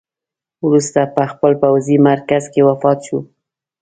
[0.65, 3.19] وروسته په خپل پوځي مرکز کې وفات شو.